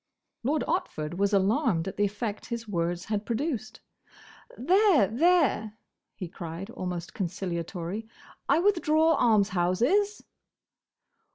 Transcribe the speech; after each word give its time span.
Lord 0.41 0.63
Otford 0.67 1.17
was 1.17 1.31
alarmed 1.31 1.87
at 1.87 1.95
the 1.95 2.05
effect 2.05 2.47
his 2.47 2.67
words 2.67 3.05
had 3.05 3.23
produced. 3.23 3.81
"There! 4.57 5.05
there!" 5.07 5.77
he 6.15 6.27
cried, 6.27 6.71
almost 6.71 7.13
conciliatorily, 7.13 8.07
"I 8.49 8.57
withdraw 8.57 9.13
'Almshouses! 9.13 10.23